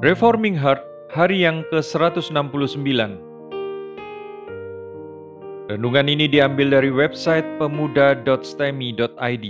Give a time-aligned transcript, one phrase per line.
[0.00, 2.32] Reforming Heart hari yang ke-169
[5.68, 9.46] Renungan ini diambil dari website pemuda.stemi.id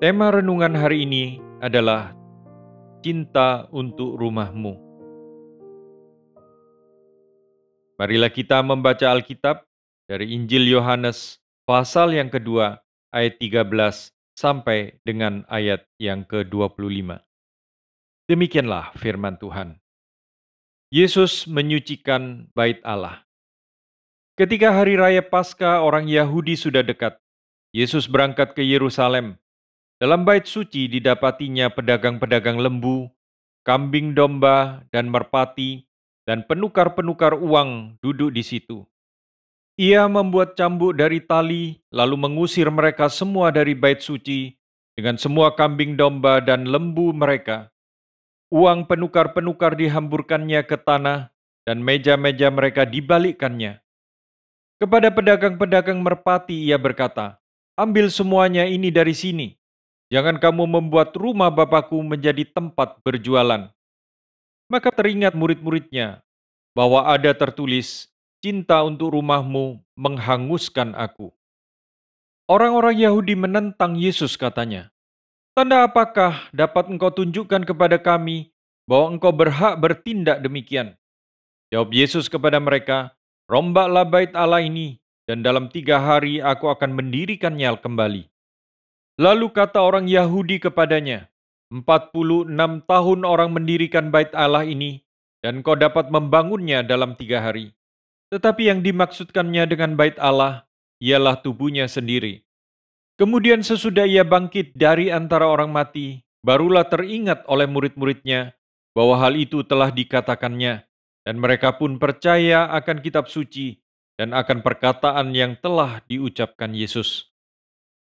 [0.00, 2.16] Tema renungan hari ini adalah
[3.04, 4.72] Cinta untuk Rumahmu.
[8.00, 9.60] Marilah kita membaca Alkitab
[10.08, 11.36] dari Injil Yohanes
[11.68, 12.80] pasal yang kedua
[13.12, 17.18] ayat 13 sampai dengan ayat yang ke-25.
[18.30, 19.82] Demikianlah firman Tuhan.
[20.94, 23.26] Yesus menyucikan bait Allah.
[24.38, 27.18] Ketika hari raya Paskah orang Yahudi sudah dekat,
[27.74, 29.42] Yesus berangkat ke Yerusalem.
[29.98, 33.10] Dalam bait suci didapatinya pedagang-pedagang lembu,
[33.66, 35.90] kambing domba, dan merpati,
[36.22, 38.86] dan penukar-penukar uang duduk di situ.
[39.78, 44.58] Ia membuat cambuk dari tali, lalu mengusir mereka semua dari bait suci
[44.98, 47.70] dengan semua kambing domba dan lembu mereka.
[48.50, 51.30] Uang penukar-penukar dihamburkannya ke tanah,
[51.62, 53.78] dan meja-meja mereka dibalikkannya.
[54.82, 57.38] Kepada pedagang-pedagang merpati ia berkata,
[57.78, 59.54] Ambil semuanya ini dari sini.
[60.10, 63.70] Jangan kamu membuat rumah Bapakku menjadi tempat berjualan.
[64.66, 66.26] Maka teringat murid-muridnya
[66.74, 71.34] bahwa ada tertulis, cinta untuk rumahmu menghanguskan aku.
[72.48, 74.88] Orang-orang Yahudi menentang Yesus katanya,
[75.52, 78.54] Tanda apakah dapat engkau tunjukkan kepada kami
[78.86, 80.94] bahwa engkau berhak bertindak demikian?
[81.68, 83.12] Jawab Yesus kepada mereka,
[83.50, 88.28] Rombaklah bait Allah ini, dan dalam tiga hari aku akan mendirikannya kembali.
[89.18, 91.28] Lalu kata orang Yahudi kepadanya,
[91.68, 95.04] Empat puluh enam tahun orang mendirikan bait Allah ini,
[95.44, 97.76] dan kau dapat membangunnya dalam tiga hari.
[98.28, 100.68] Tetapi yang dimaksudkannya dengan bait Allah
[101.00, 102.44] ialah tubuhnya sendiri.
[103.18, 108.54] Kemudian sesudah ia bangkit dari antara orang mati, barulah teringat oleh murid-muridnya
[108.94, 110.86] bahwa hal itu telah dikatakannya,
[111.26, 113.80] dan mereka pun percaya akan kitab suci
[114.14, 117.32] dan akan perkataan yang telah diucapkan Yesus.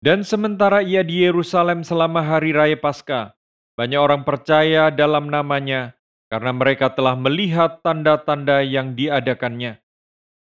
[0.01, 3.37] Dan sementara ia di Yerusalem selama hari raya Paskah,
[3.77, 5.93] banyak orang percaya dalam namanya
[6.31, 9.82] karena mereka telah melihat tanda-tanda yang diadakannya.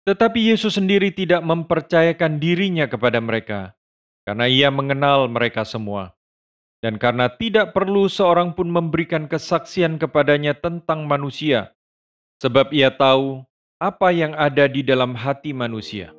[0.02, 3.78] Tetapi Yesus sendiri tidak mempercayakan dirinya kepada mereka,
[4.26, 6.18] karena ia mengenal mereka semua.
[6.82, 11.78] Dan karena tidak perlu seorang pun memberikan kesaksian kepadanya tentang manusia,
[12.42, 13.46] sebab ia tahu
[13.78, 16.10] apa yang ada di dalam hati manusia.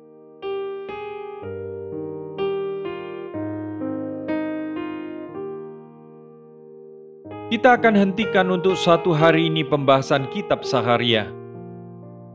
[7.51, 11.42] Kita akan hentikan untuk satu hari ini pembahasan kitab Saharia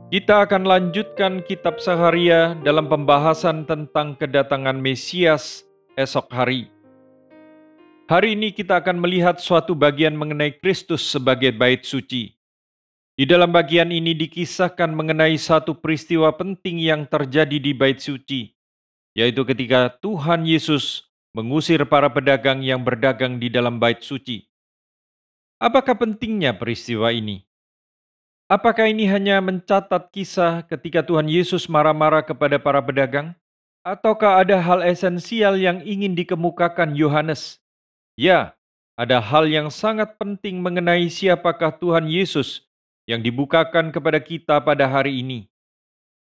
[0.09, 5.69] kita akan lanjutkan kitab Saharia dalam pembahasan tentang kedatangan Mesias
[6.01, 6.73] esok hari.
[8.09, 12.33] Hari ini kita akan melihat suatu bagian mengenai Kristus sebagai bait suci.
[13.21, 18.57] Di dalam bagian ini dikisahkan mengenai satu peristiwa penting yang terjadi di bait suci,
[19.13, 21.05] yaitu ketika Tuhan Yesus
[21.37, 24.49] mengusir para pedagang yang berdagang di dalam bait suci.
[25.61, 27.48] Apakah pentingnya peristiwa ini?
[28.49, 33.37] Apakah ini hanya mencatat kisah ketika Tuhan Yesus marah-marah kepada para pedagang?
[33.85, 37.61] Ataukah ada hal esensial yang ingin dikemukakan Yohanes?
[38.17, 38.57] Ya,
[38.97, 42.65] ada hal yang sangat penting mengenai siapakah Tuhan Yesus
[43.05, 45.53] yang dibukakan kepada kita pada hari ini.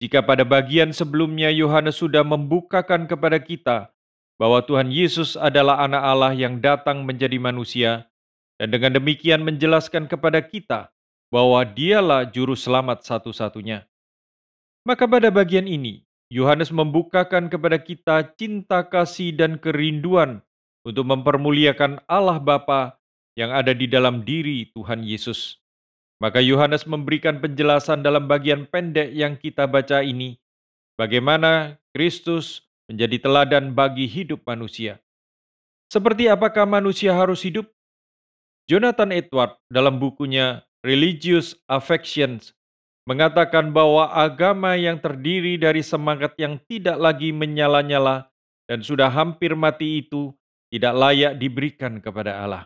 [0.03, 3.87] Jika pada bagian sebelumnya Yohanes sudah membukakan kepada kita
[4.35, 8.11] bahwa Tuhan Yesus adalah anak Allah yang datang menjadi manusia,
[8.59, 10.91] dan dengan demikian menjelaskan kepada kita
[11.31, 13.87] bahwa dialah juru selamat satu-satunya.
[14.83, 20.43] Maka pada bagian ini, Yohanes membukakan kepada kita cinta kasih dan kerinduan
[20.83, 22.99] untuk mempermuliakan Allah Bapa
[23.39, 25.57] yang ada di dalam diri Tuhan Yesus.
[26.21, 30.37] Maka Yohanes memberikan penjelasan dalam bagian pendek yang kita baca ini,
[30.93, 35.01] bagaimana Kristus menjadi teladan bagi hidup manusia.
[35.89, 37.67] Seperti apakah manusia harus hidup?
[38.69, 42.53] Jonathan Edward dalam bukunya religious affections
[43.05, 48.29] mengatakan bahwa agama yang terdiri dari semangat yang tidak lagi menyala-nyala
[48.69, 50.33] dan sudah hampir mati itu
[50.69, 52.63] tidak layak diberikan kepada Allah.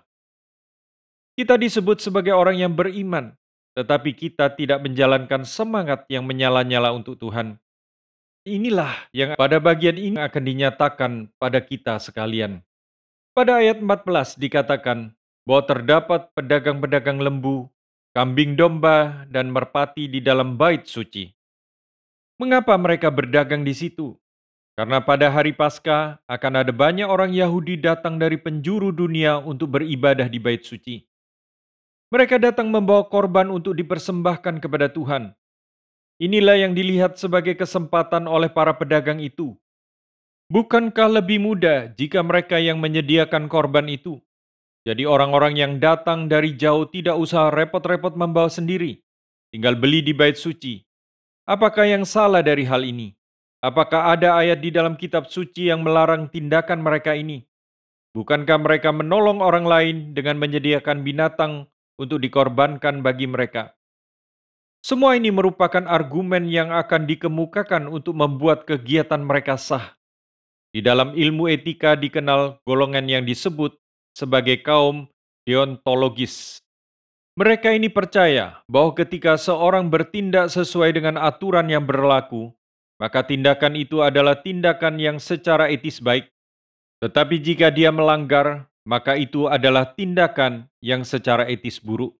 [1.35, 3.35] Kita disebut sebagai orang yang beriman,
[3.75, 7.59] tetapi kita tidak menjalankan semangat yang menyala-nyala untuk Tuhan.
[8.45, 11.11] Inilah yang pada bagian ini akan dinyatakan
[11.41, 12.61] pada kita sekalian.
[13.35, 15.11] Pada ayat 14 dikatakan
[15.43, 17.67] bahwa terdapat pedagang-pedagang lembu
[18.15, 21.27] kambing domba, dan merpati di dalam bait suci.
[22.39, 24.15] Mengapa mereka berdagang di situ?
[24.75, 30.31] Karena pada hari Paskah akan ada banyak orang Yahudi datang dari penjuru dunia untuk beribadah
[30.31, 31.03] di bait suci.
[32.11, 35.35] Mereka datang membawa korban untuk dipersembahkan kepada Tuhan.
[36.19, 39.59] Inilah yang dilihat sebagai kesempatan oleh para pedagang itu.
[40.47, 44.23] Bukankah lebih mudah jika mereka yang menyediakan korban itu?
[44.85, 49.01] Jadi orang-orang yang datang dari jauh tidak usah repot-repot membawa sendiri,
[49.49, 50.85] tinggal beli di bait suci.
[51.49, 53.17] Apakah yang salah dari hal ini?
[53.65, 57.41] Apakah ada ayat di dalam kitab suci yang melarang tindakan mereka ini?
[58.13, 61.65] Bukankah mereka menolong orang lain dengan menyediakan binatang
[61.97, 63.73] untuk dikorbankan bagi mereka?
[64.85, 69.97] Semua ini merupakan argumen yang akan dikemukakan untuk membuat kegiatan mereka sah.
[70.69, 73.73] Di dalam ilmu etika dikenal golongan yang disebut
[74.15, 75.11] sebagai kaum
[75.43, 76.63] deontologis.
[77.35, 82.55] Mereka ini percaya bahwa ketika seorang bertindak sesuai dengan aturan yang berlaku,
[82.95, 86.31] maka tindakan itu adalah tindakan yang secara etis baik.
[87.03, 92.15] Tetapi jika dia melanggar, maka itu adalah tindakan yang secara etis buruk.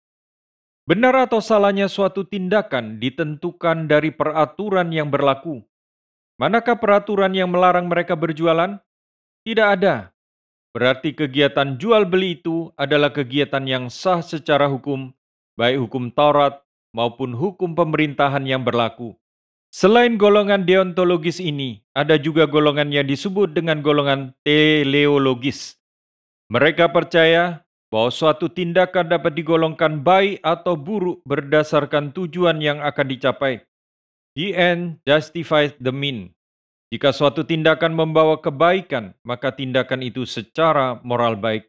[0.86, 5.64] Benar atau salahnya suatu tindakan ditentukan dari peraturan yang berlaku.
[6.36, 8.84] Manakah peraturan yang melarang mereka berjualan?
[9.48, 10.15] Tidak ada.
[10.76, 15.16] Berarti kegiatan jual beli itu adalah kegiatan yang sah secara hukum,
[15.56, 16.60] baik hukum Taurat
[16.92, 19.16] maupun hukum pemerintahan yang berlaku.
[19.72, 25.80] Selain golongan deontologis ini, ada juga golongan yang disebut dengan golongan teleologis.
[26.52, 33.64] Mereka percaya bahwa suatu tindakan dapat digolongkan baik atau buruk berdasarkan tujuan yang akan dicapai.
[34.36, 36.35] The end justifies the mean.
[36.94, 41.66] Jika suatu tindakan membawa kebaikan, maka tindakan itu secara moral baik.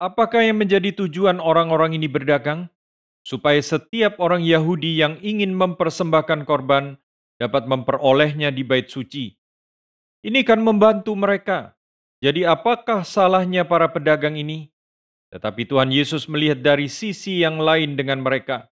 [0.00, 2.72] Apakah yang menjadi tujuan orang-orang ini berdagang?
[3.24, 7.00] Supaya setiap orang Yahudi yang ingin mempersembahkan korban
[7.40, 9.32] dapat memperolehnya di bait suci.
[10.24, 11.76] Ini kan membantu mereka.
[12.24, 14.72] Jadi apakah salahnya para pedagang ini?
[15.28, 18.72] Tetapi Tuhan Yesus melihat dari sisi yang lain dengan mereka.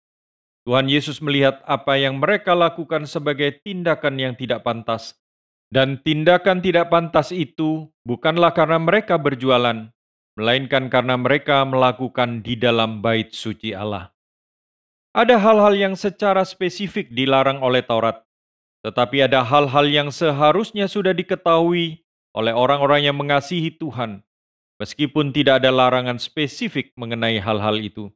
[0.69, 5.16] Tuhan Yesus melihat apa yang mereka lakukan sebagai tindakan yang tidak pantas.
[5.70, 9.87] Dan tindakan tidak pantas itu bukanlah karena mereka berjualan,
[10.34, 14.11] melainkan karena mereka melakukan di dalam bait suci Allah.
[15.14, 18.22] Ada hal-hal yang secara spesifik dilarang oleh Taurat,
[18.82, 22.02] tetapi ada hal-hal yang seharusnya sudah diketahui
[22.34, 24.26] oleh orang-orang yang mengasihi Tuhan
[24.81, 28.08] meskipun tidak ada larangan spesifik mengenai hal-hal itu.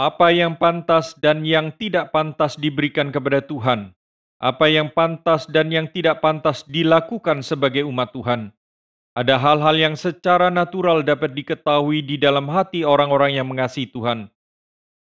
[0.00, 3.92] Apa yang pantas dan yang tidak pantas diberikan kepada Tuhan,
[4.38, 8.54] apa yang pantas dan yang tidak pantas dilakukan sebagai umat Tuhan.
[9.18, 14.30] Ada hal-hal yang secara natural dapat diketahui di dalam hati orang-orang yang mengasihi Tuhan.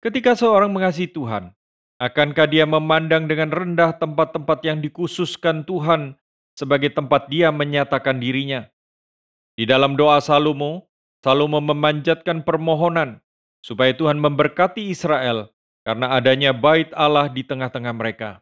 [0.01, 1.53] Ketika seorang mengasihi Tuhan,
[2.01, 6.17] akankah dia memandang dengan rendah tempat-tempat yang dikhususkan Tuhan
[6.57, 8.65] sebagai tempat dia menyatakan dirinya?
[9.53, 10.89] Di dalam doa Salomo,
[11.21, 13.21] Salomo memanjatkan permohonan
[13.61, 15.53] supaya Tuhan memberkati Israel
[15.85, 18.41] karena adanya bait Allah di tengah-tengah mereka.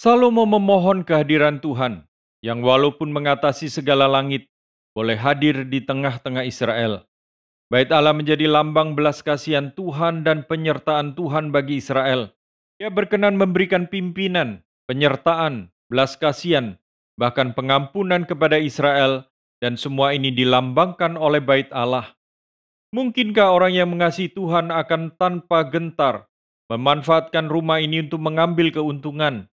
[0.00, 2.04] Salomo memohon kehadiran Tuhan
[2.44, 4.50] yang walaupun mengatasi segala langit,
[4.92, 7.06] boleh hadir di tengah-tengah Israel.
[7.72, 12.30] Bait Allah menjadi lambang belas kasihan Tuhan dan penyertaan Tuhan bagi Israel.
[12.78, 16.76] Ia berkenan memberikan pimpinan, penyertaan, belas kasihan,
[17.16, 19.30] bahkan pengampunan kepada Israel
[19.62, 22.12] dan semua ini dilambangkan oleh bait Allah.
[22.92, 26.30] Mungkinkah orang yang mengasihi Tuhan akan tanpa gentar
[26.68, 29.50] memanfaatkan rumah ini untuk mengambil keuntungan?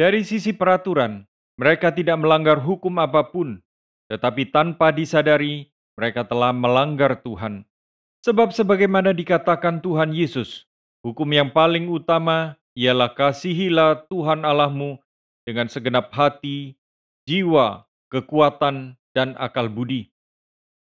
[0.00, 1.28] Dari sisi peraturan,
[1.60, 3.60] mereka tidak melanggar hukum apa pun,
[4.08, 7.68] tetapi tanpa disadari mereka telah melanggar Tuhan.
[8.24, 10.64] Sebab sebagaimana dikatakan Tuhan Yesus,
[11.04, 14.96] hukum yang paling utama ialah kasihilah Tuhan Allahmu
[15.44, 16.80] dengan segenap hati,
[17.28, 20.08] jiwa, kekuatan, dan akal budi.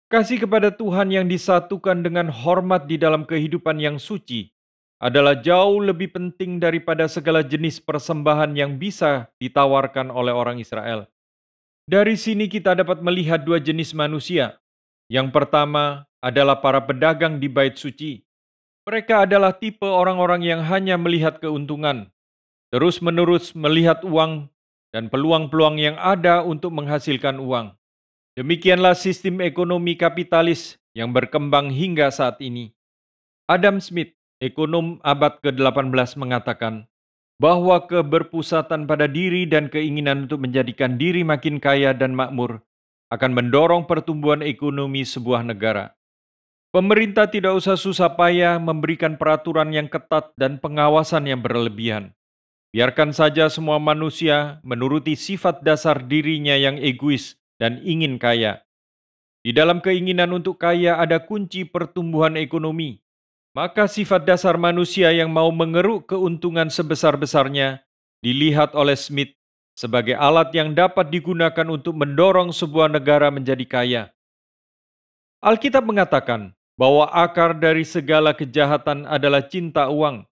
[0.09, 4.54] Kasih kepada Tuhan yang disatukan dengan hormat di dalam kehidupan yang suci
[4.99, 11.05] adalah jauh lebih penting daripada segala jenis persembahan yang bisa ditawarkan oleh orang Israel.
[11.85, 14.57] Dari sini kita dapat melihat dua jenis manusia.
[15.05, 18.25] Yang pertama adalah para pedagang di bait suci.
[18.89, 22.09] Mereka adalah tipe orang-orang yang hanya melihat keuntungan,
[22.73, 24.49] terus-menerus melihat uang
[24.89, 27.75] dan peluang-peluang yang ada untuk menghasilkan uang.
[28.39, 32.71] Demikianlah sistem ekonomi kapitalis yang berkembang hingga saat ini.
[33.45, 36.85] Adam Smith, ekonom abad ke-18 mengatakan
[37.35, 42.63] bahwa keberpusatan pada diri dan keinginan untuk menjadikan diri makin kaya dan makmur
[43.11, 45.93] akan mendorong pertumbuhan ekonomi sebuah negara.
[46.75, 52.11] Pemerintah tidak usah susah payah memberikan peraturan yang ketat dan pengawasan yang berlebihan.
[52.75, 58.67] Biarkan saja semua manusia menuruti sifat dasar dirinya yang egois dan ingin kaya.
[59.47, 63.04] Di dalam keinginan untuk kaya ada kunci pertumbuhan ekonomi.
[63.55, 67.87] Maka sifat dasar manusia yang mau mengeruk keuntungan sebesar-besarnya
[68.19, 69.31] dilihat oleh Smith
[69.79, 74.03] sebagai alat yang dapat digunakan untuk mendorong sebuah negara menjadi kaya.
[75.39, 80.27] Alkitab mengatakan bahwa akar dari segala kejahatan adalah cinta uang.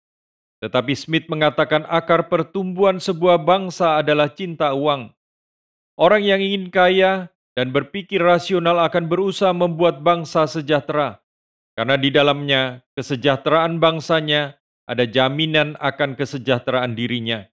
[0.65, 5.13] Tetapi Smith mengatakan akar pertumbuhan sebuah bangsa adalah cinta uang.
[5.93, 11.21] Orang yang ingin kaya dan berpikir rasional akan berusaha membuat bangsa sejahtera,
[11.81, 17.49] karena di dalamnya kesejahteraan bangsanya ada jaminan akan kesejahteraan dirinya.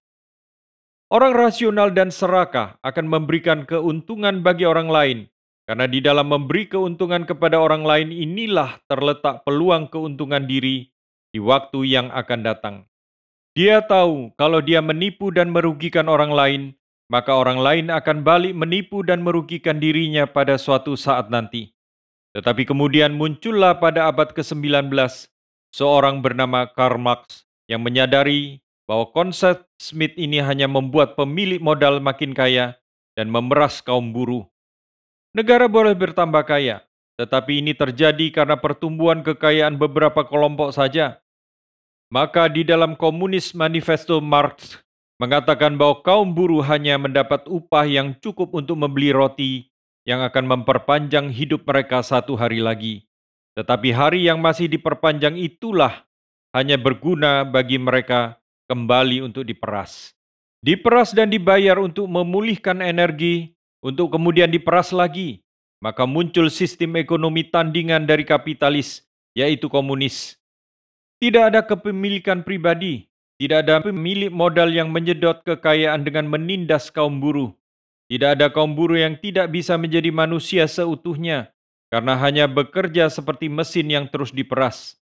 [1.08, 5.18] Orang rasional dan serakah akan memberikan keuntungan bagi orang lain,
[5.64, 10.92] karena di dalam memberi keuntungan kepada orang lain inilah terletak peluang keuntungan diri
[11.32, 12.76] di waktu yang akan datang.
[13.56, 16.62] Dia tahu kalau dia menipu dan merugikan orang lain,
[17.08, 21.72] maka orang lain akan balik menipu dan merugikan dirinya pada suatu saat nanti.
[22.36, 24.92] Tetapi kemudian muncullah pada abad ke-19
[25.72, 32.32] seorang bernama Karl Marx yang menyadari bahwa konsep Smith ini hanya membuat pemilik modal makin
[32.32, 32.80] kaya
[33.12, 34.48] dan memeras kaum buruh.
[35.36, 36.80] Negara boleh bertambah kaya,
[37.20, 41.20] tetapi ini terjadi karena pertumbuhan kekayaan beberapa kelompok saja.
[42.08, 44.80] Maka di dalam Komunis Manifesto Marx
[45.20, 49.68] mengatakan bahwa kaum buruh hanya mendapat upah yang cukup untuk membeli roti
[50.08, 53.04] yang akan memperpanjang hidup mereka satu hari lagi.
[53.60, 56.08] Tetapi hari yang masih diperpanjang itulah
[56.56, 58.40] hanya berguna bagi mereka
[58.72, 60.16] kembali untuk diperas.
[60.64, 63.52] Diperas dan dibayar untuk memulihkan energi,
[63.84, 65.44] untuk kemudian diperas lagi.
[65.84, 69.04] Maka muncul sistem ekonomi tandingan dari kapitalis,
[69.36, 70.40] yaitu komunis.
[71.20, 77.54] Tidak ada kepemilikan pribadi, tidak ada pemilik modal yang menyedot kekayaan dengan menindas kaum buruh.
[78.08, 81.52] Tidak ada kaum buruh yang tidak bisa menjadi manusia seutuhnya,
[81.92, 84.96] karena hanya bekerja seperti mesin yang terus diperas.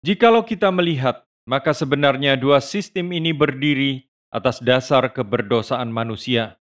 [0.00, 6.56] Jikalau kita melihat maka sebenarnya dua sistem ini berdiri atas dasar keberdosaan manusia.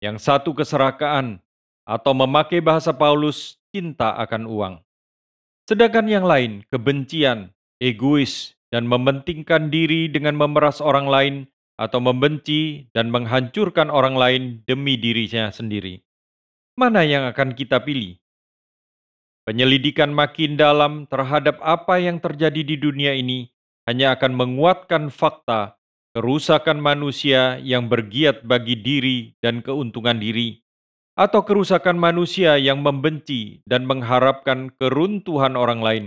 [0.00, 1.40] Yang satu keserakaan,
[1.84, 4.74] atau memakai bahasa Paulus, cinta akan uang.
[5.68, 11.34] Sedangkan yang lain, kebencian, egois, dan mementingkan diri dengan memeras orang lain
[11.74, 16.02] atau membenci dan menghancurkan orang lain demi dirinya sendiri.
[16.74, 18.18] Mana yang akan kita pilih?
[19.44, 23.52] Penyelidikan makin dalam terhadap apa yang terjadi di dunia ini
[23.84, 25.76] hanya akan menguatkan fakta
[26.14, 30.62] kerusakan manusia yang bergiat bagi diri dan keuntungan diri,
[31.18, 36.04] atau kerusakan manusia yang membenci dan mengharapkan keruntuhan orang lain.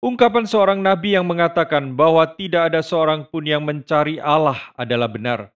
[0.00, 5.52] Ungkapan seorang nabi yang mengatakan bahwa tidak ada seorang pun yang mencari Allah adalah benar.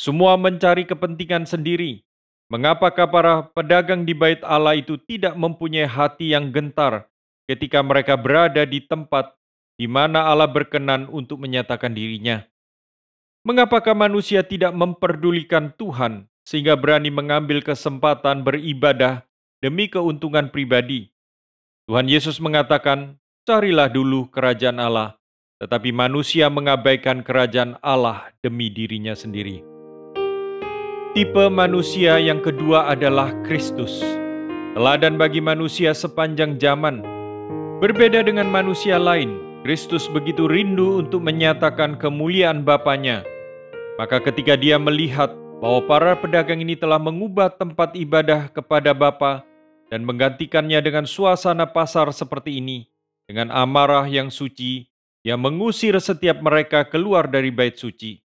[0.00, 2.00] Semua mencari kepentingan sendiri.
[2.48, 7.12] Mengapakah para pedagang di bait Allah itu tidak mempunyai hati yang gentar
[7.44, 9.36] ketika mereka berada di tempat
[9.76, 12.40] di mana Allah berkenan untuk menyatakan dirinya.
[13.44, 19.28] Mengapakah manusia tidak memperdulikan Tuhan sehingga berani mengambil kesempatan beribadah
[19.60, 21.12] demi keuntungan pribadi?
[21.84, 25.20] Tuhan Yesus mengatakan, "Carilah dulu kerajaan Allah,"
[25.60, 29.60] tetapi manusia mengabaikan kerajaan Allah demi dirinya sendiri.
[31.12, 34.00] Tipe manusia yang kedua adalah Kristus,
[34.72, 37.04] teladan bagi manusia sepanjang zaman.
[37.84, 43.28] Berbeda dengan manusia lain, Kristus begitu rindu untuk menyatakan kemuliaan Bapaknya.
[44.00, 49.44] Maka ketika dia melihat bahwa para pedagang ini telah mengubah tempat ibadah kepada Bapa
[49.92, 52.88] dan menggantikannya dengan suasana pasar seperti ini,
[53.24, 54.88] dengan amarah yang suci,
[55.24, 58.20] yang mengusir setiap mereka keluar dari bait suci.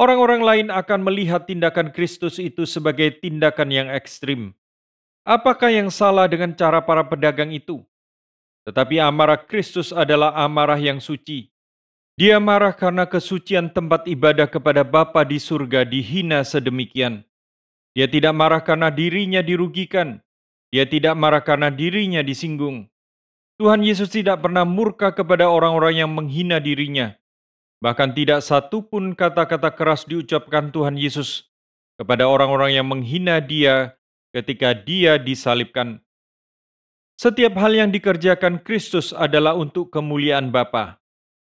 [0.00, 4.56] Orang-orang lain akan melihat tindakan Kristus itu sebagai tindakan yang ekstrim.
[5.28, 7.84] Apakah yang salah dengan cara para pedagang itu?
[8.64, 11.52] Tetapi amarah Kristus adalah amarah yang suci.
[12.16, 17.24] Dia marah karena kesucian tempat ibadah kepada Bapa di surga dihina sedemikian.
[17.96, 20.20] Dia tidak marah karena dirinya dirugikan.
[20.68, 22.86] Dia tidak marah karena dirinya disinggung.
[23.60, 27.12] Tuhan Yesus tidak pernah murka kepada orang-orang yang menghina dirinya.
[27.84, 31.44] Bahkan tidak satu pun kata-kata keras diucapkan Tuhan Yesus
[32.00, 34.00] kepada orang-orang yang menghina dia
[34.32, 36.00] ketika dia disalibkan.
[37.20, 40.96] Setiap hal yang dikerjakan Kristus adalah untuk kemuliaan Bapa.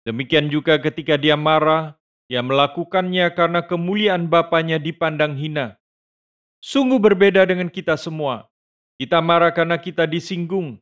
[0.01, 5.77] Demikian juga ketika dia marah, dia melakukannya karena kemuliaan Bapaknya dipandang hina.
[6.65, 8.49] Sungguh berbeda dengan kita semua.
[8.97, 10.81] Kita marah karena kita disinggung.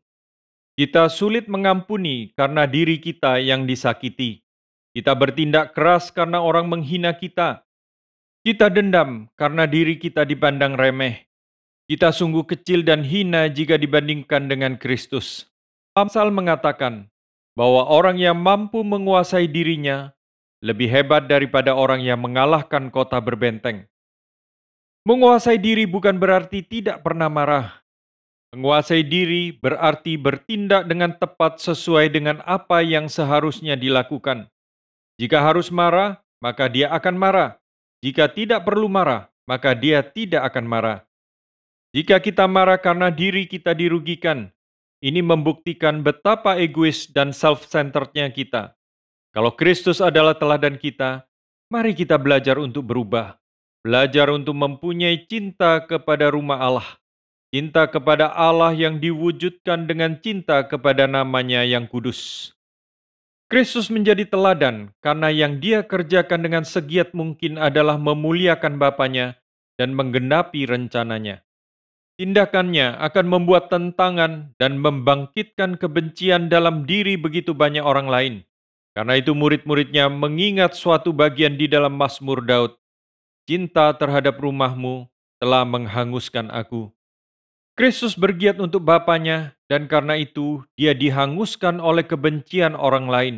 [0.79, 4.47] Kita sulit mengampuni karena diri kita yang disakiti.
[4.95, 7.67] Kita bertindak keras karena orang menghina kita.
[8.47, 11.27] Kita dendam karena diri kita dipandang remeh.
[11.83, 15.51] Kita sungguh kecil dan hina jika dibandingkan dengan Kristus.
[15.99, 17.11] Amsal mengatakan
[17.59, 20.15] bahwa orang yang mampu menguasai dirinya
[20.63, 23.83] lebih hebat daripada orang yang mengalahkan kota berbenteng.
[25.03, 27.78] Menguasai diri bukan berarti tidak pernah marah.
[28.49, 34.49] Menguasai diri berarti bertindak dengan tepat sesuai dengan apa yang seharusnya dilakukan.
[35.21, 37.61] Jika harus marah, maka dia akan marah.
[38.01, 40.99] Jika tidak perlu marah, maka dia tidak akan marah.
[41.93, 44.49] Jika kita marah karena diri kita dirugikan,
[45.01, 48.73] ini membuktikan betapa egois dan self-centerednya kita.
[49.29, 51.25] Kalau Kristus adalah teladan kita,
[51.69, 53.37] mari kita belajar untuk berubah.
[53.85, 56.89] Belajar untuk mempunyai cinta kepada rumah Allah,
[57.49, 62.53] cinta kepada Allah yang diwujudkan dengan cinta kepada namanya yang kudus.
[63.49, 69.41] Kristus menjadi teladan karena yang dia kerjakan dengan segiat mungkin adalah memuliakan Bapaknya
[69.81, 71.41] dan menggenapi rencananya.
[72.21, 78.35] Tindakannya akan membuat tentangan dan membangkitkan kebencian dalam diri begitu banyak orang lain.
[78.93, 82.77] Karena itu murid-muridnya mengingat suatu bagian di dalam Mazmur Daud
[83.49, 85.09] cinta terhadap rumahmu
[85.41, 86.93] telah menghanguskan aku.
[87.79, 93.35] Kristus bergiat untuk Bapaknya, dan karena itu dia dihanguskan oleh kebencian orang lain.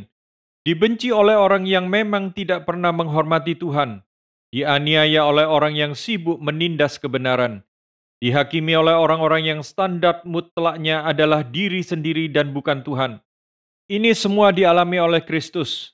[0.65, 4.01] Dibenci oleh orang yang memang tidak pernah menghormati Tuhan.
[4.49, 7.61] Dianiaya oleh orang yang sibuk menindas kebenaran.
[8.17, 13.21] Dihakimi oleh orang-orang yang standar mutlaknya adalah diri sendiri dan bukan Tuhan.
[13.93, 15.93] Ini semua dialami oleh Kristus.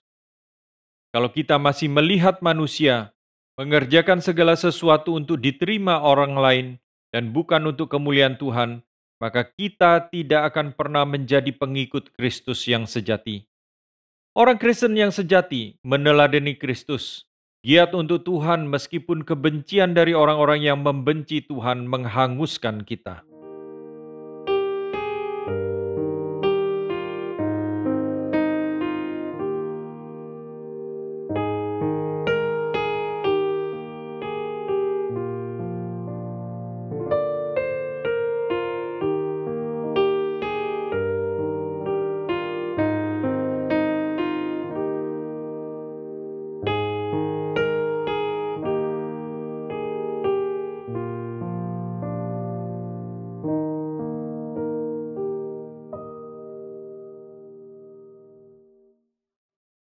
[1.11, 3.11] Kalau kita masih melihat manusia
[3.59, 6.67] mengerjakan segala sesuatu untuk diterima orang lain
[7.11, 8.81] dan bukan untuk kemuliaan Tuhan,
[9.19, 13.43] maka kita tidak akan pernah menjadi pengikut Kristus yang sejati.
[14.37, 17.27] Orang Kristen yang sejati meneladani Kristus,
[17.65, 23.26] giat untuk Tuhan meskipun kebencian dari orang-orang yang membenci Tuhan menghanguskan kita.